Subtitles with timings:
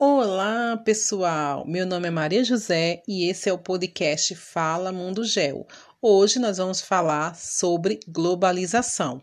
[0.00, 1.66] Olá, pessoal!
[1.66, 5.66] Meu nome é Maria José e esse é o podcast Fala Mundo Gel.
[6.00, 9.20] Hoje nós vamos falar sobre globalização.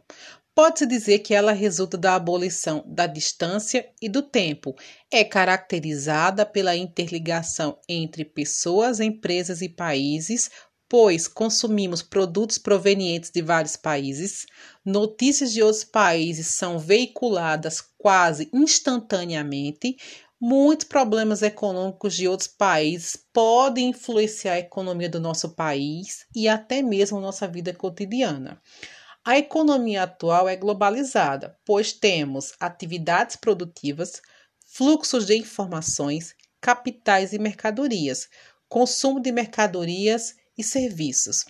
[0.54, 4.76] Pode-se dizer que ela resulta da abolição da distância e do tempo.
[5.10, 10.52] É caracterizada pela interligação entre pessoas, empresas e países,
[10.88, 14.46] pois consumimos produtos provenientes de vários países,
[14.86, 19.98] notícias de outros países são veiculadas quase instantaneamente,
[20.40, 26.82] Muitos problemas econômicos de outros países podem influenciar a economia do nosso país e até
[26.82, 28.62] mesmo nossa vida cotidiana.
[29.24, 34.22] A economia atual é globalizada, pois temos atividades produtivas,
[34.66, 38.28] fluxos de informações, capitais e mercadorias,
[38.68, 41.46] consumo de mercadorias e serviços.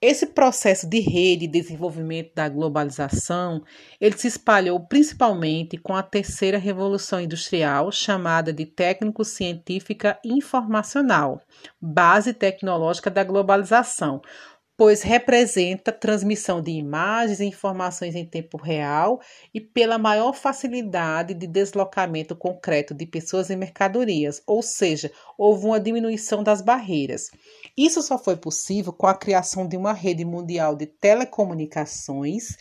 [0.00, 3.62] Esse processo de rede e desenvolvimento da globalização,
[3.98, 11.40] ele se espalhou principalmente com a terceira revolução industrial, chamada de técnico-científica informacional,
[11.80, 14.20] base tecnológica da globalização,
[14.76, 19.20] pois representa transmissão de imagens e informações em tempo real
[19.54, 25.80] e pela maior facilidade de deslocamento concreto de pessoas e mercadorias, ou seja, houve uma
[25.80, 27.30] diminuição das barreiras.
[27.76, 32.56] Isso só foi possível com a criação de uma rede mundial de telecomunicações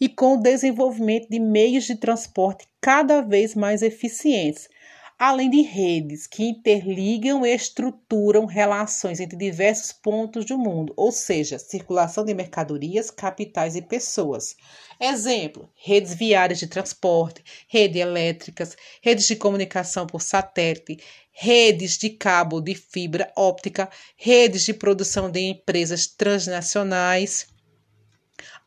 [0.00, 4.68] e com o desenvolvimento de meios de transporte cada vez mais eficientes,
[5.18, 11.58] além de redes que interligam e estruturam relações entre diversos pontos do mundo, ou seja,
[11.58, 14.56] circulação de mercadorias, capitais e pessoas.
[15.00, 20.98] Exemplo: redes viárias de transporte, redes elétricas, redes de comunicação por satélite,
[21.30, 27.53] redes de cabo de fibra óptica, redes de produção de empresas transnacionais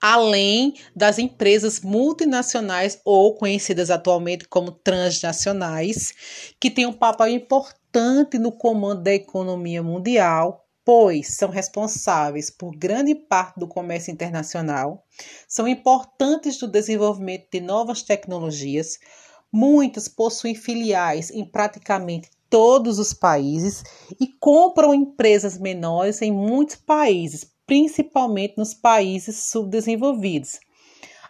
[0.02, 6.14] além das empresas multinacionais ou conhecidas atualmente como transnacionais,
[6.60, 13.14] que têm um papel importante no comando da economia mundial, pois são responsáveis por grande
[13.14, 15.04] parte do comércio internacional,
[15.48, 18.98] são importantes no desenvolvimento de novas tecnologias.
[19.52, 23.84] Muitas possuem filiais em praticamente todos os países
[24.20, 30.60] e compram empresas menores em muitos países, principalmente nos países subdesenvolvidos.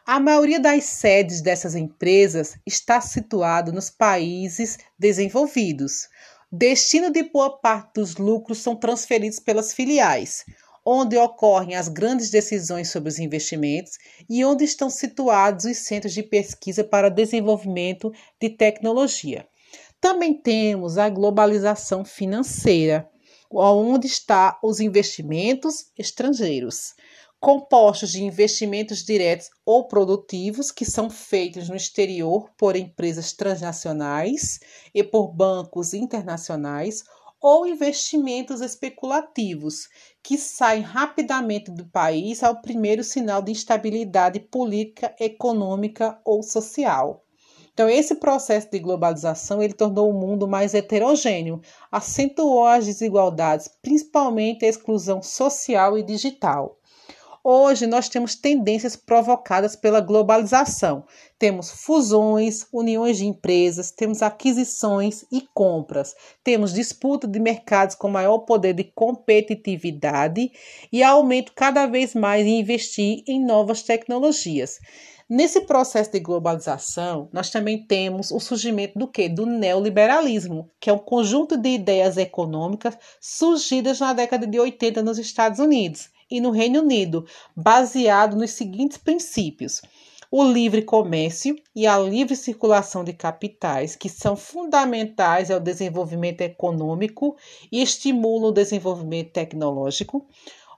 [0.06, 6.08] A maioria das sedes dessas empresas está situado nos países desenvolvidos.
[6.50, 10.46] Destino de boa parte dos lucros são transferidos pelas filiais,
[10.86, 13.98] onde ocorrem as grandes decisões sobre os investimentos
[14.30, 19.46] e onde estão situados os centros de pesquisa para desenvolvimento de tecnologia.
[20.00, 23.10] Também temos a globalização financeira,
[23.52, 26.96] onde está os investimentos estrangeiros,
[27.40, 34.60] compostos de investimentos diretos ou produtivos que são feitos no exterior por empresas transnacionais
[34.94, 37.04] e por bancos internacionais
[37.40, 39.88] ou investimentos especulativos
[40.24, 47.24] que saem rapidamente do país ao primeiro sinal de instabilidade política, econômica ou social.
[47.78, 51.62] Então, esse processo de globalização ele tornou o mundo mais heterogêneo,
[51.92, 56.80] acentuou as desigualdades, principalmente a exclusão social e digital.
[57.44, 61.06] Hoje nós temos tendências provocadas pela globalização.
[61.38, 68.40] Temos fusões, uniões de empresas, temos aquisições e compras, temos disputa de mercados com maior
[68.40, 70.52] poder de competitividade
[70.92, 74.80] e aumento cada vez mais em investir em novas tecnologias.
[75.30, 79.28] Nesse processo de globalização, nós também temos o surgimento do que?
[79.28, 85.18] Do neoliberalismo, que é um conjunto de ideias econômicas surgidas na década de 80 nos
[85.18, 89.82] Estados Unidos e no Reino Unido, baseado nos seguintes princípios:
[90.32, 97.36] o livre comércio e a livre circulação de capitais, que são fundamentais ao desenvolvimento econômico
[97.70, 100.26] e estimulam o desenvolvimento tecnológico.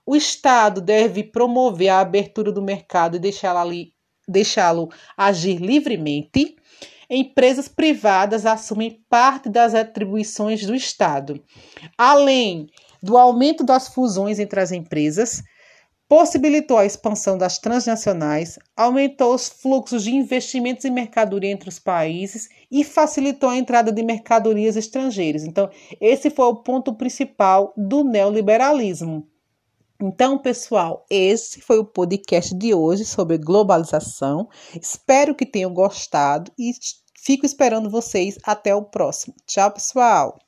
[0.03, 3.93] O Estado deve promover a abertura do mercado e deixá-lo ali
[4.29, 6.55] deixá-lo agir livremente,
[7.09, 11.43] empresas privadas assumem parte das atribuições do Estado.
[11.97, 12.67] Além
[13.01, 15.41] do aumento das fusões entre as empresas,
[16.09, 22.49] possibilitou a expansão das transnacionais, aumentou os fluxos de investimentos e mercadoria entre os países
[22.71, 25.43] e facilitou a entrada de mercadorias estrangeiras.
[25.43, 25.69] Então,
[26.01, 29.27] esse foi o ponto principal do neoliberalismo.
[30.01, 34.47] Então, pessoal, esse foi o podcast de hoje sobre globalização.
[34.81, 36.71] Espero que tenham gostado e
[37.21, 39.35] fico esperando vocês até o próximo.
[39.45, 40.39] Tchau, pessoal!